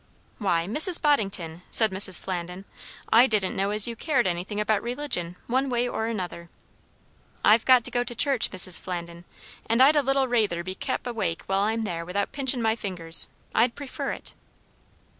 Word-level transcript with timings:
"Why, 0.39 0.65
Mrs. 0.65 0.99
Boddington," 0.99 1.61
said 1.69 1.91
Mrs. 1.91 2.19
Flandin, 2.19 2.65
"I 3.13 3.27
didn't 3.27 3.55
know 3.55 3.69
as 3.69 3.87
you 3.87 3.95
cared 3.95 4.25
anything 4.25 4.59
about 4.59 4.81
religion, 4.81 5.35
one 5.45 5.69
way 5.69 5.87
or 5.87 6.07
another." 6.07 6.49
"I've 7.45 7.65
got 7.65 7.83
to 7.83 7.91
go 7.91 8.03
to 8.05 8.15
church, 8.15 8.49
Mrs. 8.49 8.79
Flandin; 8.79 9.25
and 9.69 9.79
I'd 9.79 9.95
a 9.95 10.01
little 10.01 10.27
rayther 10.27 10.63
be 10.63 10.73
kep' 10.73 11.05
awake 11.05 11.43
while 11.45 11.61
I'm 11.61 11.83
there 11.83 12.03
without 12.03 12.31
pinching 12.31 12.63
my 12.63 12.75
fingers. 12.75 13.29
I'd 13.53 13.75
prefer 13.75 14.11
it." 14.13 14.33